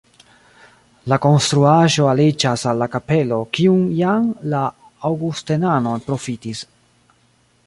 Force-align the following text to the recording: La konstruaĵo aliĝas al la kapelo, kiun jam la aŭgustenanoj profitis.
La 1.11 1.19
konstruaĵo 1.25 2.07
aliĝas 2.15 2.65
al 2.73 2.81
la 2.85 2.89
kapelo, 2.95 3.39
kiun 3.59 3.87
jam 4.03 4.27
la 4.55 4.65
aŭgustenanoj 5.11 5.97
profitis. 6.11 6.69